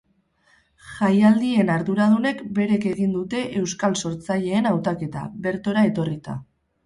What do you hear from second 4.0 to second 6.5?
sortzaileen hautaketa, bertora etorrita.